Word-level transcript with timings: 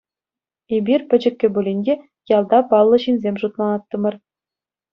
Эпир, 0.75 1.01
пӗчӗккӗ 1.09 1.47
пулин 1.53 1.79
те, 1.85 1.93
ялта 2.35 2.59
паллӑ 2.73 2.97
ҫынсем 3.07 3.35
шутланаттӑмӑр. 3.45 4.15